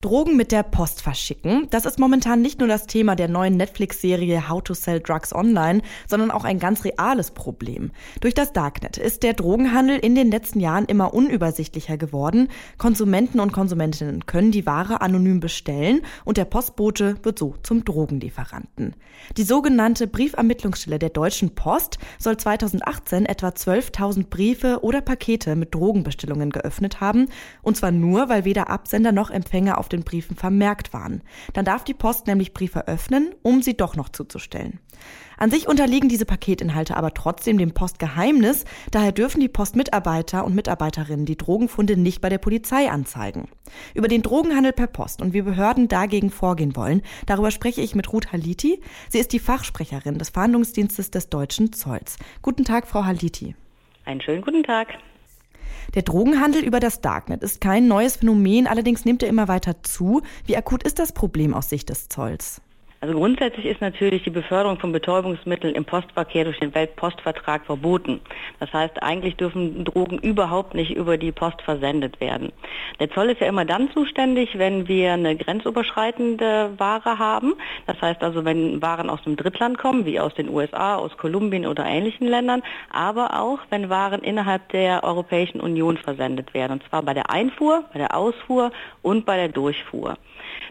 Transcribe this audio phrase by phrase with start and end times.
[0.00, 4.48] Drogen mit der Post verschicken, das ist momentan nicht nur das Thema der neuen Netflix-Serie
[4.48, 7.90] How to Sell Drugs Online, sondern auch ein ganz reales Problem.
[8.20, 12.46] Durch das Darknet ist der Drogenhandel in den letzten Jahren immer unübersichtlicher geworden.
[12.76, 18.94] Konsumenten und Konsumentinnen können die Ware anonym bestellen und der Postbote wird so zum Drogenlieferanten.
[19.36, 26.50] Die sogenannte Briefermittlungsstelle der Deutschen Post soll 2018 etwa 12.000 Briefe oder Pakete mit Drogenbestellungen
[26.50, 27.26] geöffnet haben,
[27.62, 31.22] und zwar nur, weil weder Absender noch Empfänger auf auf den Briefen vermerkt waren.
[31.54, 34.80] Dann darf die Post nämlich Briefe öffnen, um sie doch noch zuzustellen.
[35.38, 41.24] An sich unterliegen diese Paketinhalte aber trotzdem dem Postgeheimnis, daher dürfen die Postmitarbeiter und Mitarbeiterinnen
[41.24, 43.48] die Drogenfunde nicht bei der Polizei anzeigen.
[43.94, 48.12] Über den Drogenhandel per Post und wie Behörden dagegen vorgehen wollen, darüber spreche ich mit
[48.12, 48.82] Ruth Haliti.
[49.08, 52.18] Sie ist die Fachsprecherin des Verhandlungsdienstes des deutschen Zolls.
[52.42, 53.54] Guten Tag, Frau Haliti.
[54.04, 54.88] Einen schönen guten Tag.
[55.98, 60.22] Der Drogenhandel über das Darknet ist kein neues Phänomen, allerdings nimmt er immer weiter zu.
[60.46, 62.60] Wie akut ist das Problem aus Sicht des Zolls?
[63.00, 68.20] Also grundsätzlich ist natürlich die Beförderung von Betäubungsmitteln im Postverkehr durch den Weltpostvertrag verboten.
[68.58, 72.50] Das heißt, eigentlich dürfen Drogen überhaupt nicht über die Post versendet werden.
[72.98, 77.54] Der Zoll ist ja immer dann zuständig, wenn wir eine grenzüberschreitende Ware haben.
[77.86, 81.66] Das heißt also, wenn Waren aus dem Drittland kommen, wie aus den USA, aus Kolumbien
[81.66, 86.72] oder ähnlichen Ländern, aber auch, wenn Waren innerhalb der Europäischen Union versendet werden.
[86.72, 90.16] Und zwar bei der Einfuhr, bei der Ausfuhr und bei der Durchfuhr.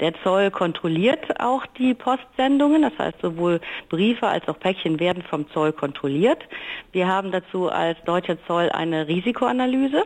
[0.00, 5.50] Der Zoll kontrolliert auch die Postsendungen, das heißt sowohl Briefe als auch Päckchen werden vom
[5.50, 6.38] Zoll kontrolliert.
[6.92, 10.04] Wir haben dazu als deutscher Zoll eine Risikoanalyse.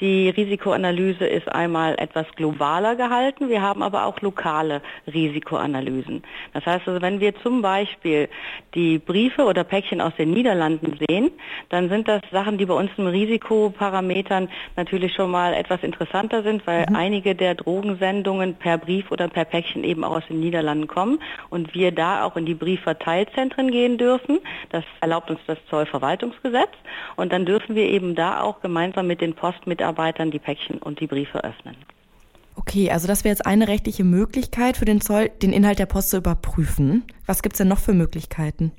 [0.00, 6.22] Die Risikoanalyse ist einmal etwas globaler gehalten, wir haben aber auch lokale Risikoanalysen.
[6.52, 8.28] Das heißt also, wenn wir zum Beispiel
[8.74, 11.30] die Briefe oder Päckchen aus den Niederlanden sehen,
[11.70, 16.66] dann sind das Sachen, die bei uns im Risikoparametern natürlich schon mal etwas interessanter sind,
[16.66, 16.96] weil mhm.
[16.96, 21.74] einige der Drogensendungen per Brief oder per Päckchen eben auch aus den Niederlanden kommen und
[21.74, 24.40] wir da auch in die Briefverteilzentren gehen dürfen.
[24.70, 26.70] Das erlaubt uns das Zollverwaltungsgesetz
[27.16, 31.06] und dann dürfen wir eben da auch gemeinsam mit den Postmitarbeitern die Päckchen und die
[31.06, 31.76] Briefe öffnen.
[32.56, 36.10] Okay, also das wäre jetzt eine rechtliche Möglichkeit für den Zoll, den Inhalt der Post
[36.10, 37.04] zu überprüfen.
[37.24, 38.72] Was gibt es denn noch für Möglichkeiten?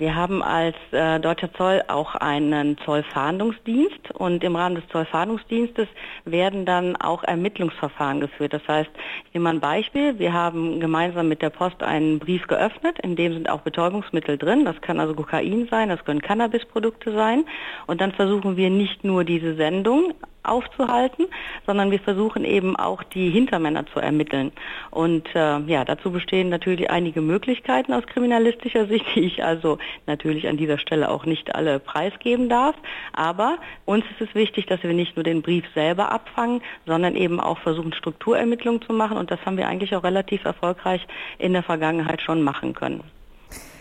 [0.00, 5.88] Wir haben als äh, Deutscher Zoll auch einen Zollfahndungsdienst und im Rahmen des Zollfahndungsdienstes
[6.24, 8.54] werden dann auch Ermittlungsverfahren geführt.
[8.54, 8.88] Das heißt,
[9.26, 10.18] ich nehme mal ein Beispiel.
[10.18, 14.64] Wir haben gemeinsam mit der Post einen Brief geöffnet, in dem sind auch Betäubungsmittel drin.
[14.64, 17.44] Das kann also Kokain sein, das können Cannabisprodukte sein.
[17.86, 21.26] Und dann versuchen wir nicht nur diese Sendung aufzuhalten,
[21.66, 24.52] sondern wir versuchen eben auch die Hintermänner zu ermitteln.
[24.90, 30.48] Und äh, ja, dazu bestehen natürlich einige Möglichkeiten aus kriminalistischer Sicht, die ich also natürlich
[30.48, 32.74] an dieser Stelle auch nicht alle preisgeben darf.
[33.12, 37.40] Aber uns ist es wichtig, dass wir nicht nur den Brief selber abfangen, sondern eben
[37.40, 39.16] auch versuchen, Strukturermittlungen zu machen.
[39.16, 41.06] Und das haben wir eigentlich auch relativ erfolgreich
[41.38, 43.02] in der Vergangenheit schon machen können.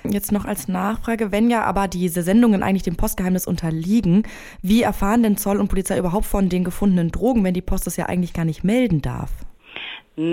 [0.04, 4.24] Jetzt noch als Nachfrage, wenn ja aber diese Sendungen eigentlich dem Postgeheimnis unterliegen,
[4.62, 7.98] wie erfahren denn Zoll und Polizei überhaupt von den gefundenen Drogen, wenn die Post das
[7.98, 9.32] ja eigentlich gar nicht melden darf?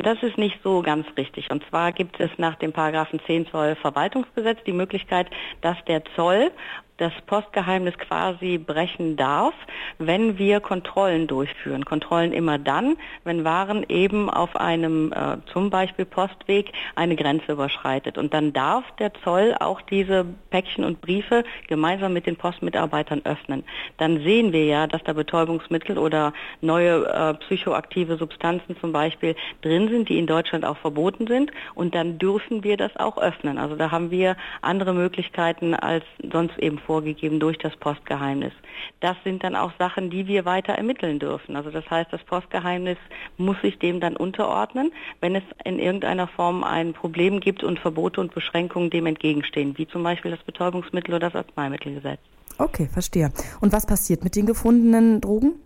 [0.03, 1.49] Das ist nicht so ganz richtig.
[1.51, 6.51] Und zwar gibt es nach dem Paragraphen 10 Zoll Verwaltungsgesetz die Möglichkeit, dass der Zoll
[6.99, 9.55] das Postgeheimnis quasi brechen darf,
[9.99, 11.85] wenn wir Kontrollen durchführen.
[11.85, 18.17] Kontrollen immer dann, wenn Waren eben auf einem äh, zum Beispiel Postweg eine Grenze überschreitet.
[18.17, 23.65] Und dann darf der Zoll auch diese Päckchen und Briefe gemeinsam mit den Postmitarbeitern öffnen.
[23.99, 26.33] Dann sehen wir ja, dass da Betäubungsmittel oder
[26.63, 31.51] neue äh, psychoaktive Substanzen zum Beispiel drin sind, die in Deutschland auch verboten sind.
[31.75, 33.59] Und dann dürfen wir das auch öffnen.
[33.59, 38.53] Also da haben wir andere Möglichkeiten als sonst eben vorgegeben durch das Postgeheimnis.
[39.01, 41.57] Das sind dann auch Sachen, die wir weiter ermitteln dürfen.
[41.57, 42.97] Also das heißt, das Postgeheimnis
[43.37, 48.21] muss sich dem dann unterordnen, wenn es in irgendeiner Form ein Problem gibt und Verbote
[48.21, 52.21] und Beschränkungen dem entgegenstehen, wie zum Beispiel das Betäubungsmittel oder das Arzneimittelgesetz.
[52.59, 53.31] Okay, verstehe.
[53.61, 55.57] Und was passiert mit den gefundenen Drogen?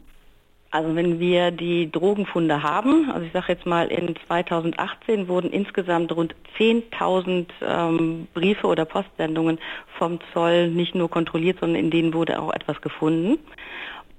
[0.73, 6.13] Also wenn wir die Drogenfunde haben, also ich sage jetzt mal, in 2018 wurden insgesamt
[6.13, 9.59] rund 10.000 ähm, Briefe oder Postsendungen
[9.99, 13.39] vom Zoll nicht nur kontrolliert, sondern in denen wurde auch etwas gefunden.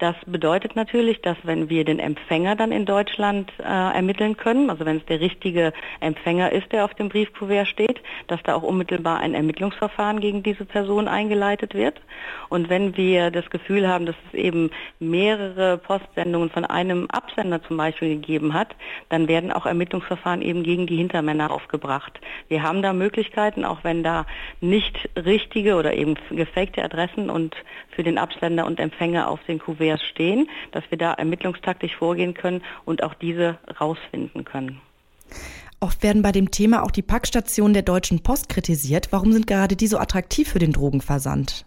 [0.02, 4.84] Das bedeutet natürlich, dass wenn wir den Empfänger dann in Deutschland äh, ermitteln können, also
[4.84, 9.20] wenn es der richtige Empfänger ist, der auf dem Briefkuvert steht, dass da auch unmittelbar
[9.20, 12.02] ein Ermittlungsverfahren gegen diese Person eingeleitet wird.
[12.50, 17.78] Und wenn wir das Gefühl haben, dass es eben mehrere Postsendungen von einem Absender zum
[17.78, 18.76] Beispiel gegeben hat,
[19.10, 22.20] dann werden auch Ermittlungsverfahren eben gegen die Hintermänner aufgebracht.
[22.48, 24.26] Wir haben da Möglichkeiten, auch wenn da
[24.62, 27.56] nicht richtige oder eben gefakte Adressen und
[27.92, 32.34] für den Absender und Empfänger auf den Kuvert Passagers stehen, dass wir da ermittlungstaktisch vorgehen
[32.34, 34.82] können und auch diese rausfinden können.
[35.80, 39.08] Oft werden bei dem Thema auch die Packstationen der Deutschen Post kritisiert.
[39.12, 41.66] Warum sind gerade die so attraktiv für den Drogenversand?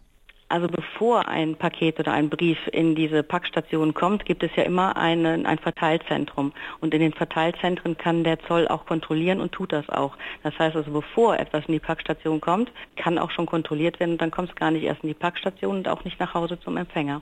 [0.48, 4.96] Also bevor ein Paket oder ein Brief in diese Packstation kommt, gibt es ja immer
[4.96, 6.52] eine, ein Verteilzentrum.
[6.80, 10.16] Und in den Verteilzentren kann der Zoll auch kontrollieren und tut das auch.
[10.44, 14.22] Das heißt also, bevor etwas in die Packstation kommt, kann auch schon kontrolliert werden und
[14.22, 16.76] dann kommt es gar nicht erst in die Packstation und auch nicht nach Hause zum
[16.76, 17.20] Empfänger.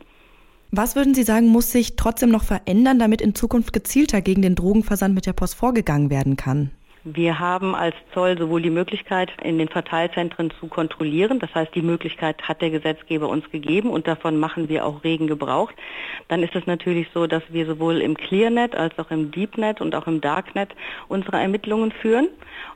[0.75, 4.55] Was würden Sie sagen, muss sich trotzdem noch verändern, damit in Zukunft gezielter gegen den
[4.55, 6.71] Drogenversand mit der Post vorgegangen werden kann?
[7.05, 11.41] Wir haben als Zoll sowohl die Möglichkeit, in den Verteilzentren zu kontrollieren.
[11.41, 15.27] Das heißt, die Möglichkeit hat der Gesetzgeber uns gegeben und davon machen wir auch regen
[15.27, 15.73] Gebrauch.
[16.29, 19.97] Dann ist es natürlich so, dass wir sowohl im Clearnet als auch im Deepnet und
[19.97, 20.77] auch im Darknet
[21.09, 22.29] unsere Ermittlungen führen.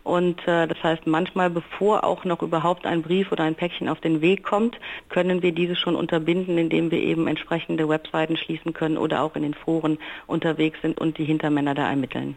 [0.03, 4.01] Und äh, das heißt, manchmal, bevor auch noch überhaupt ein Brief oder ein Päckchen auf
[4.01, 4.77] den Weg kommt,
[5.09, 9.45] können wir diese schon unterbinden, indem wir eben entsprechende Webseiten schließen können oder auch in
[9.45, 12.37] den Foren unterwegs sind und die Hintermänner da ermitteln.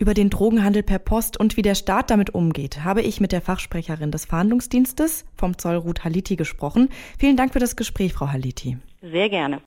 [0.00, 3.42] Über den Drogenhandel per Post und wie der Staat damit umgeht, habe ich mit der
[3.42, 6.88] Fachsprecherin des Verhandlungsdienstes vom Zoll Ruth Haliti gesprochen.
[7.18, 8.78] Vielen Dank für das Gespräch, Frau Haliti.
[9.02, 9.60] Sehr gerne.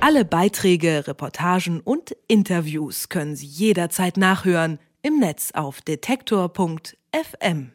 [0.00, 7.72] Alle Beiträge, Reportagen und Interviews können Sie jederzeit nachhören im Netz auf detektor.fm.